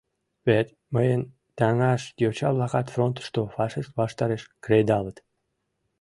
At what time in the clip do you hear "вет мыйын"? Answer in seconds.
0.47-1.21